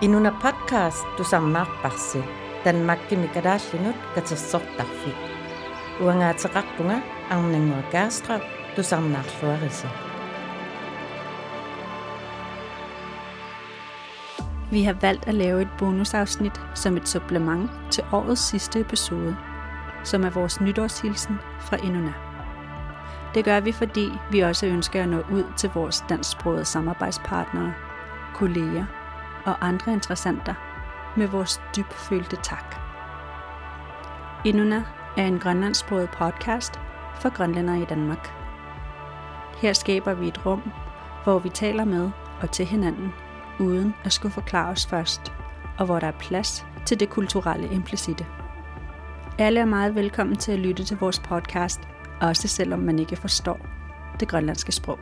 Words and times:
Inuna 0.00 0.30
podcast 0.30 1.02
du 1.04 1.16
tu 1.16 1.24
sammaarparsi 1.24 2.18
Danmarkki 2.64 3.16
mikadaallinut 3.16 3.94
katissortarfik. 4.14 5.16
Uangaatiqarpunga 6.00 7.00
Arnangua 7.30 7.82
Gastrup 7.90 8.42
tu 8.76 8.82
samnaarluarisi. 8.82 9.86
Vi 14.70 14.82
har 14.82 14.92
valgt 14.92 15.28
at 15.28 15.34
lave 15.34 15.62
et 15.62 15.68
bonusafsnit 15.78 16.60
som 16.74 16.96
et 16.96 17.08
supplement 17.08 17.70
til 17.90 18.04
årets 18.12 18.40
sidste 18.40 18.80
episode, 18.80 19.36
som 20.04 20.24
er 20.24 20.30
vores 20.30 20.60
nytårshilsen 20.60 21.38
fra 21.60 21.76
Inuna. 21.76 22.12
Det 23.34 23.44
gør 23.44 23.60
vi, 23.60 23.72
fordi 23.72 24.12
vi 24.30 24.40
også 24.40 24.66
ønsker 24.66 25.02
at 25.02 25.08
nå 25.08 25.18
ud 25.32 25.44
til 25.56 25.70
vores 25.74 26.04
dansksprogede 26.08 26.64
samarbejdspartnere, 26.64 27.74
kolleger 28.34 28.84
og 29.44 29.66
andre 29.66 29.92
interessenter 29.92 30.54
med 31.16 31.26
vores 31.26 31.60
dybfølte 31.76 32.36
tak. 32.36 32.74
Inuna 34.44 34.84
er 35.16 35.26
en 35.26 35.38
grønlandsksproget 35.38 36.10
podcast 36.10 36.80
for 37.14 37.28
grønlændere 37.28 37.80
i 37.80 37.84
Danmark. 37.84 38.32
Her 39.56 39.72
skaber 39.72 40.14
vi 40.14 40.28
et 40.28 40.46
rum, 40.46 40.62
hvor 41.24 41.38
vi 41.38 41.48
taler 41.48 41.84
med 41.84 42.10
og 42.40 42.50
til 42.50 42.66
hinanden, 42.66 43.12
uden 43.60 43.94
at 44.04 44.12
skulle 44.12 44.32
forklare 44.32 44.68
os 44.68 44.86
først, 44.86 45.32
og 45.78 45.86
hvor 45.86 45.98
der 45.98 46.06
er 46.06 46.18
plads 46.20 46.66
til 46.86 47.00
det 47.00 47.10
kulturelle 47.10 47.68
implicite. 47.72 48.26
Alle 49.38 49.60
er 49.60 49.64
meget 49.64 49.94
velkommen 49.94 50.36
til 50.36 50.52
at 50.52 50.58
lytte 50.58 50.84
til 50.84 50.96
vores 50.98 51.18
podcast, 51.18 51.80
også 52.20 52.48
selvom 52.48 52.78
man 52.78 52.98
ikke 52.98 53.16
forstår 53.16 53.60
det 54.20 54.28
grønlandske 54.28 54.72
sprog. 54.72 54.98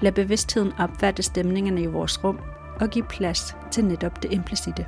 Lad 0.00 0.12
bevidstheden 0.12 0.72
opfatte 0.78 1.22
stemningerne 1.22 1.82
i 1.82 1.86
vores 1.86 2.24
rum 2.24 2.38
og 2.80 2.90
give 2.90 3.04
plads 3.04 3.56
til 3.70 3.84
netop 3.84 4.22
det 4.22 4.32
implicite. 4.32 4.86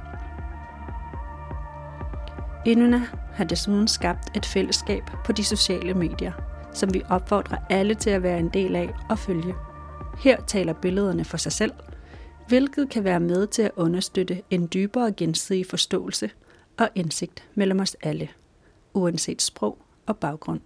Inuna 2.66 3.02
har 3.32 3.44
desuden 3.44 3.88
skabt 3.88 4.36
et 4.36 4.46
fællesskab 4.46 5.02
på 5.24 5.32
de 5.32 5.44
sociale 5.44 5.94
medier, 5.94 6.32
som 6.72 6.94
vi 6.94 7.02
opfordrer 7.08 7.56
alle 7.70 7.94
til 7.94 8.10
at 8.10 8.22
være 8.22 8.38
en 8.38 8.48
del 8.48 8.76
af 8.76 8.90
og 9.10 9.18
følge. 9.18 9.54
Her 10.18 10.40
taler 10.40 10.72
billederne 10.72 11.24
for 11.24 11.36
sig 11.36 11.52
selv, 11.52 11.72
hvilket 12.48 12.90
kan 12.90 13.04
være 13.04 13.20
med 13.20 13.46
til 13.46 13.62
at 13.62 13.70
understøtte 13.76 14.42
en 14.50 14.68
dybere 14.74 15.12
gensidig 15.12 15.66
forståelse 15.66 16.30
og 16.78 16.88
indsigt 16.94 17.44
mellem 17.54 17.80
os 17.80 17.96
alle, 18.02 18.28
uanset 18.94 19.42
sprog 19.42 19.78
og 20.06 20.16
baggrund. 20.16 20.60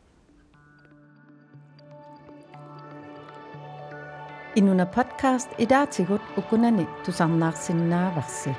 Inuna 4.55 4.85
podcast 4.85 5.49
idaatigut 5.57 6.21
ukunani 6.37 6.87
tusarnaarsinnaavarsi 7.05 8.55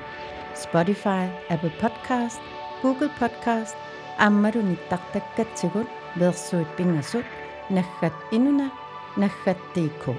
Spotify, 0.55 1.25
Apple 1.49 1.71
Podcast, 1.81 2.41
Google 2.81 3.09
Podcast, 3.19 3.75
аммалуниттартаккатсигут 4.17 5.87
версуит 6.15 6.67
пингасут 6.77 7.25
наггат 7.69 8.13
инуна 8.31 8.71
наггаттиикку 9.17 10.15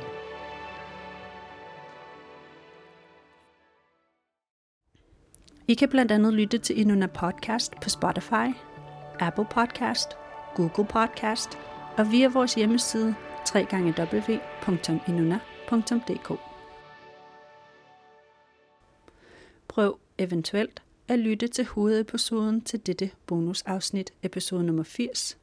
I 5.66 5.74
kan 5.74 5.88
blandt 5.88 6.12
andet 6.12 6.34
lytte 6.34 6.58
til 6.58 6.80
Inuna 6.80 7.06
Podcast 7.06 7.72
på 7.80 7.88
Spotify, 7.88 8.48
Apple 9.20 9.44
Podcast, 9.44 10.08
Google 10.54 10.84
Podcast 10.84 11.58
og 11.98 12.12
via 12.12 12.28
vores 12.28 12.54
hjemmeside 12.54 13.14
www.inuna.dk. 15.71 16.39
Prøv 19.67 19.99
eventuelt 20.17 20.81
at 21.07 21.19
lytte 21.19 21.47
til 21.47 21.65
hovedepisoden 21.65 22.61
til 22.61 22.79
dette 22.79 23.11
bonusafsnit, 23.25 24.13
episode 24.23 24.63
nummer 24.63 24.83
80, 24.83 25.37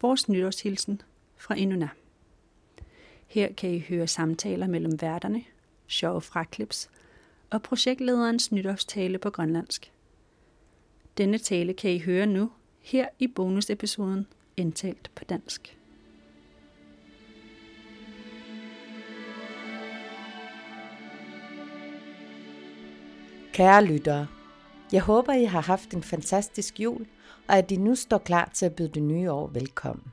vores 0.00 0.28
nytårshilsen 0.28 1.02
fra 1.36 1.54
Inuna. 1.54 1.88
Her 3.26 3.52
kan 3.52 3.70
I 3.70 3.78
høre 3.78 4.06
samtaler 4.06 4.66
mellem 4.66 5.02
værterne, 5.02 5.44
sjove 5.86 6.20
fraklips 6.20 6.90
og 7.50 7.62
projektlederens 7.62 8.52
nytårstale 8.52 9.18
på 9.18 9.30
grønlandsk. 9.30 9.92
Denne 11.18 11.38
tale 11.38 11.74
kan 11.74 11.90
I 11.90 11.98
høre 11.98 12.26
nu, 12.26 12.50
her 12.80 13.08
i 13.18 13.26
bonusepisoden, 13.26 14.26
indtalt 14.56 15.10
på 15.14 15.24
dansk. 15.24 15.79
Kære 23.52 23.84
lyttere, 23.84 24.26
jeg 24.92 25.02
håber, 25.02 25.32
I 25.32 25.44
har 25.44 25.60
haft 25.60 25.94
en 25.94 26.02
fantastisk 26.02 26.80
jul, 26.80 27.06
og 27.48 27.58
at 27.58 27.70
I 27.70 27.76
nu 27.76 27.94
står 27.94 28.18
klar 28.18 28.50
til 28.54 28.66
at 28.66 28.74
byde 28.76 28.88
det 28.88 29.02
nye 29.02 29.32
år 29.32 29.46
velkommen. 29.46 30.12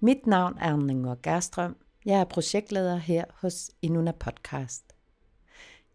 Mit 0.00 0.26
navn 0.26 0.58
er 0.60 0.76
Ningor 0.76 1.18
Gerstrøm. 1.22 1.76
Jeg 2.04 2.20
er 2.20 2.24
projektleder 2.24 2.96
her 2.96 3.24
hos 3.40 3.70
Inuna 3.82 4.12
Podcast. 4.12 4.84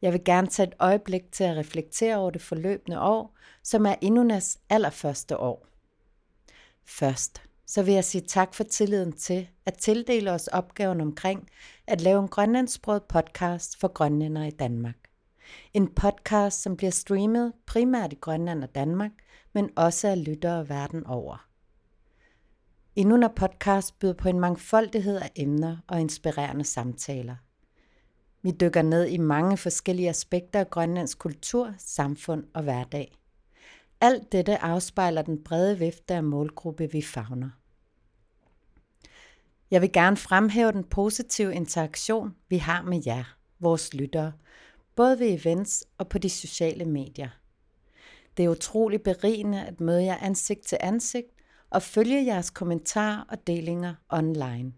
Jeg 0.02 0.14
vil 0.14 0.24
gerne 0.24 0.48
tage 0.48 0.68
et 0.68 0.76
øjeblik 0.80 1.32
til 1.32 1.44
at 1.44 1.58
reflektere 1.58 2.18
over 2.18 2.32
det 2.32 2.42
forløbende 2.42 3.02
år, 3.02 3.38
som 3.64 3.86
er 3.86 3.96
Inunas 4.02 4.60
allerførste 4.70 5.38
år. 5.38 5.66
Først 6.86 7.42
så 7.66 7.84
vil 7.84 7.94
jeg 7.94 8.06
sige 8.06 8.22
tak 8.28 8.54
for 8.54 8.64
tilliden 8.64 9.12
til 9.12 9.50
at 9.66 9.78
tildele 9.78 10.32
os 10.32 10.48
opgaven 10.48 11.02
omkring 11.02 11.50
at 11.88 12.02
lave 12.02 12.22
en 12.22 12.28
grønlandsksproget 12.28 13.04
podcast 13.04 13.80
for 13.80 13.88
grønlændere 13.88 14.48
i 14.48 14.52
Danmark. 14.52 15.09
En 15.74 15.88
podcast, 15.88 16.62
som 16.62 16.78
bliver 16.78 16.92
streamet 16.92 17.54
primært 17.66 18.14
i 18.14 18.18
Grønland 18.22 18.64
og 18.64 18.76
Danmark, 18.76 19.12
men 19.54 19.70
også 19.76 20.08
af 20.08 20.26
lyttere 20.26 20.70
verden 20.70 21.08
over. 21.08 21.46
Inuna 22.96 23.28
podcast 23.28 24.00
byder 24.00 24.14
på 24.14 24.30
en 24.30 24.40
mangfoldighed 24.40 25.18
af 25.18 25.32
emner 25.36 25.78
og 25.88 26.00
inspirerende 26.00 26.66
samtaler. 26.66 27.36
Vi 28.42 28.52
dykker 28.52 28.82
ned 28.82 29.08
i 29.08 29.18
mange 29.18 29.58
forskellige 29.58 30.10
aspekter 30.10 30.60
af 30.60 30.70
Grønlands 30.70 31.16
kultur, 31.16 31.74
samfund 31.78 32.44
og 32.54 32.64
hverdag. 32.64 33.18
Alt 34.02 34.32
dette 34.32 34.58
afspejler 34.58 35.22
den 35.22 35.44
brede 35.44 35.80
vifte 35.80 36.14
af 36.14 36.24
målgruppe, 36.24 36.92
vi 36.92 37.02
fagner. 37.02 37.50
Jeg 39.72 39.82
vil 39.82 39.92
gerne 39.92 40.18
fremhæve 40.18 40.72
den 40.72 40.84
positive 40.84 41.54
interaktion, 41.54 42.36
vi 42.50 42.58
har 42.58 42.82
med 42.82 43.02
jer, 43.06 43.24
vores 43.60 43.94
lyttere, 43.94 44.32
både 45.00 45.20
ved 45.20 45.40
events 45.40 45.86
og 45.98 46.10
på 46.10 46.18
de 46.18 46.30
sociale 46.30 46.86
medier. 46.86 47.30
Det 48.38 48.46
er 48.46 48.50
utrolig 48.50 49.02
berigende 49.02 49.66
at 49.66 49.82
møde 49.82 50.04
jer 50.04 50.18
ansigt 50.18 50.68
til 50.68 50.78
ansigt 50.82 51.28
og 51.70 51.82
følge 51.82 52.26
jeres 52.26 52.50
kommentarer 52.50 53.24
og 53.30 53.48
delinger 53.48 53.96
online. 54.10 54.74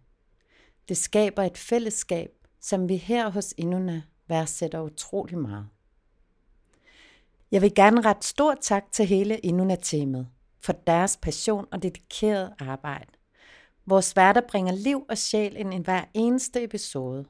Det 0.89 0.97
skaber 0.97 1.43
et 1.43 1.57
fællesskab, 1.57 2.29
som 2.59 2.89
vi 2.89 2.95
her 2.95 3.29
hos 3.29 3.53
Inuna 3.57 4.01
værdsætter 4.27 4.81
utrolig 4.81 5.37
meget. 5.37 5.67
Jeg 7.51 7.61
vil 7.61 7.75
gerne 7.75 8.01
ret 8.01 8.23
stor 8.23 8.55
tak 8.61 8.91
til 8.91 9.05
hele 9.05 9.37
Inuna-teamet 9.37 10.27
for 10.59 10.73
deres 10.73 11.17
passion 11.17 11.65
og 11.71 11.83
dedikeret 11.83 12.53
arbejde. 12.59 13.11
Vores 13.85 14.15
værter 14.15 14.41
bringer 14.49 14.73
liv 14.73 15.05
og 15.09 15.17
sjæl 15.17 15.57
ind 15.57 15.73
i 15.73 15.77
hver 15.77 16.03
eneste 16.13 16.63
episode. 16.63 17.25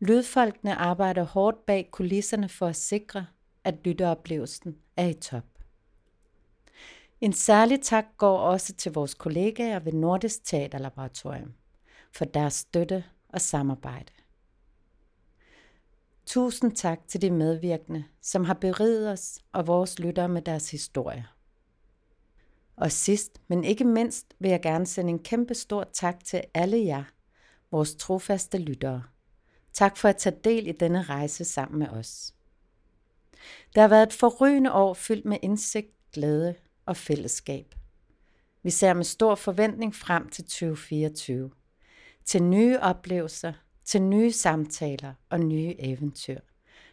Lydfolkene 0.00 0.74
arbejder 0.74 1.22
hårdt 1.22 1.66
bag 1.66 1.88
kulisserne 1.90 2.48
for 2.48 2.66
at 2.66 2.76
sikre, 2.76 3.26
at 3.64 3.74
lytteoplevelsen 3.84 4.76
er 4.96 5.06
i 5.06 5.14
top. 5.14 5.44
En 7.20 7.32
særlig 7.32 7.80
tak 7.82 8.04
går 8.16 8.38
også 8.38 8.74
til 8.74 8.92
vores 8.92 9.14
kollegaer 9.14 9.80
ved 9.80 9.92
Nordisk 9.92 10.44
Teaterlaboratorium 10.44 11.54
for 12.12 12.24
deres 12.24 12.54
støtte 12.54 13.04
og 13.28 13.40
samarbejde. 13.40 14.12
Tusind 16.26 16.76
tak 16.76 16.98
til 17.08 17.22
de 17.22 17.30
medvirkende, 17.30 18.04
som 18.20 18.44
har 18.44 18.54
beriget 18.54 19.10
os 19.10 19.38
og 19.52 19.66
vores 19.66 19.98
lyttere 19.98 20.28
med 20.28 20.42
deres 20.42 20.70
historier. 20.70 21.36
Og 22.76 22.92
sidst, 22.92 23.40
men 23.48 23.64
ikke 23.64 23.84
mindst, 23.84 24.34
vil 24.38 24.50
jeg 24.50 24.62
gerne 24.62 24.86
sende 24.86 25.10
en 25.10 25.18
kæmpe 25.18 25.54
stor 25.54 25.84
tak 25.84 26.24
til 26.24 26.42
alle 26.54 26.84
jer, 26.84 27.04
vores 27.70 27.94
trofaste 27.94 28.58
lyttere. 28.58 29.02
Tak 29.74 29.96
for 29.96 30.08
at 30.08 30.16
tage 30.16 30.36
del 30.44 30.66
i 30.66 30.72
denne 30.72 31.02
rejse 31.02 31.44
sammen 31.44 31.78
med 31.78 31.88
os. 31.88 32.34
Det 33.74 33.80
har 33.80 33.88
været 33.88 34.02
et 34.02 34.12
forrygende 34.12 34.72
år 34.72 34.94
fyldt 34.94 35.24
med 35.24 35.38
indsigt, 35.42 36.12
glæde 36.12 36.54
og 36.86 36.96
fællesskab. 36.96 37.74
Vi 38.62 38.70
ser 38.70 38.94
med 38.94 39.04
stor 39.04 39.34
forventning 39.34 39.94
frem 39.94 40.28
til 40.28 40.44
2024. 40.44 41.50
Til 42.24 42.42
nye 42.42 42.78
oplevelser, 42.80 43.52
til 43.84 44.02
nye 44.02 44.32
samtaler 44.32 45.14
og 45.30 45.40
nye 45.40 45.74
eventyr, 45.78 46.40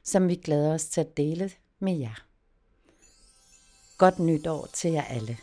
som 0.03 0.27
vi 0.27 0.35
glæder 0.35 0.73
os 0.73 0.85
til 0.85 1.01
at 1.01 1.17
dele 1.17 1.51
med 1.79 1.97
jer. 1.97 2.25
Godt 3.97 4.19
nytår 4.19 4.67
til 4.73 4.91
jer 4.91 5.03
alle. 5.03 5.37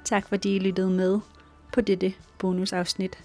Tak 0.06 0.28
fordi 0.30 0.56
I 0.56 0.60
lyttede 0.60 0.90
med 0.90 1.20
på 1.74 1.82
dette 1.82 2.14
bonusafsnit, 2.38 3.18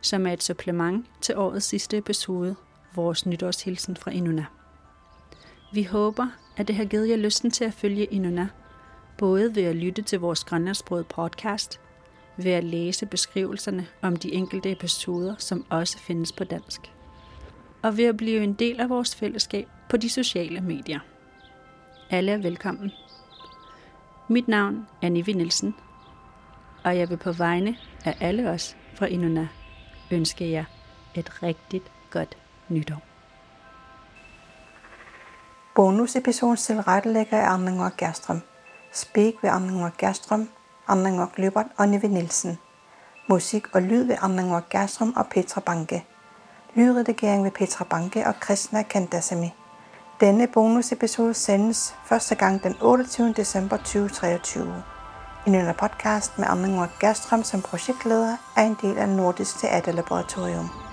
som 0.00 0.26
er 0.26 0.32
et 0.32 0.42
supplement 0.42 1.06
til 1.20 1.36
årets 1.36 1.66
sidste 1.66 1.96
episode, 1.98 2.54
vores 2.94 3.26
nytårshilsen 3.26 3.96
fra 3.96 4.10
Inuna. 4.10 4.44
Vi 5.74 5.82
håber, 5.82 6.26
at 6.56 6.68
det 6.68 6.76
har 6.76 6.84
givet 6.84 7.08
jer 7.08 7.16
lysten 7.16 7.50
til 7.50 7.64
at 7.64 7.74
følge 7.74 8.04
Inuna, 8.04 8.48
både 9.18 9.54
ved 9.54 9.62
at 9.62 9.76
lytte 9.76 10.02
til 10.02 10.20
vores 10.20 10.44
grønlandsbrød 10.44 11.04
podcast, 11.04 11.80
ved 12.36 12.52
at 12.52 12.64
læse 12.64 13.06
beskrivelserne 13.06 13.86
om 14.02 14.16
de 14.16 14.32
enkelte 14.32 14.70
episoder, 14.70 15.34
som 15.38 15.64
også 15.70 15.98
findes 15.98 16.32
på 16.32 16.44
dansk, 16.44 16.80
og 17.82 17.96
ved 17.96 18.04
at 18.04 18.16
blive 18.16 18.42
en 18.42 18.52
del 18.52 18.80
af 18.80 18.88
vores 18.88 19.16
fællesskab 19.16 19.68
på 19.88 19.96
de 19.96 20.08
sociale 20.08 20.60
medier. 20.60 21.00
Alle 22.10 22.32
er 22.32 22.38
velkommen. 22.38 22.92
Mit 24.28 24.48
navn 24.48 24.86
er 25.02 25.08
Nivi 25.08 25.32
Nielsen, 25.32 25.74
og 26.84 26.98
jeg 26.98 27.10
vil 27.10 27.16
på 27.16 27.32
vegne 27.32 27.76
af 28.04 28.16
alle 28.20 28.50
os 28.50 28.76
fra 28.94 29.06
Inuna 29.06 29.48
ønske 30.10 30.50
jer 30.50 30.64
et 31.14 31.42
rigtigt 31.42 31.92
godt 32.10 32.36
nytår. 32.68 33.13
Bonusepisoden 35.74 36.56
tilrettelægger 36.56 37.38
af 37.38 37.46
Arningor 37.46 37.92
Gerstrøm. 37.98 38.40
Speak 38.92 39.34
ved 39.42 39.50
Arningor 39.50 39.90
Gerstrøm, 39.98 40.48
Arningor 40.88 41.30
Gløbert 41.36 41.66
og 41.76 41.88
Nive 41.88 42.08
Nielsen. 42.08 42.58
Musik 43.28 43.74
og 43.74 43.82
lyd 43.82 44.04
ved 44.04 44.16
Arningor 44.20 44.62
Gerstrøm 44.70 45.12
og 45.16 45.26
Petra 45.26 45.60
Banke. 45.60 46.04
Lydredigering 46.74 47.44
ved 47.44 47.50
Petra 47.50 47.84
Banke 47.84 48.26
og 48.26 48.34
Krishna 48.40 48.82
Kandasamy. 48.82 49.48
Denne 50.20 50.46
bonusepisode 50.46 51.34
sendes 51.34 51.94
første 52.04 52.34
gang 52.34 52.62
den 52.62 52.76
28. 52.80 53.32
december 53.32 53.76
2023. 53.76 54.82
En 55.46 55.54
under 55.54 55.72
podcast 55.72 56.38
med 56.38 56.46
Arningor 56.46 56.88
Gerstrøm 57.00 57.42
som 57.42 57.62
projektleder 57.62 58.36
er 58.56 58.62
en 58.62 58.76
del 58.82 58.98
af 58.98 59.08
Nordisk 59.08 59.58
Teaterlaboratorium. 59.58 60.83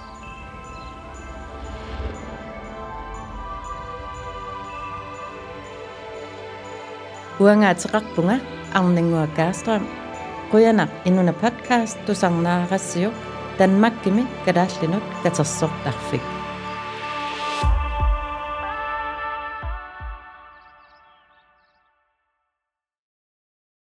Uangatiqarpunga 7.42 8.38
gastrom. 9.36 9.82
Kuya 10.52 10.74
na 10.74 10.86
inuna 11.06 11.34
podcast 11.34 11.98
du 12.06 12.14
sang 12.14 12.44
narasiuk 12.44 13.14
Danmarkimi 13.58 14.28
kadaslinut 14.46 15.02
katassortarfik. 15.24 16.41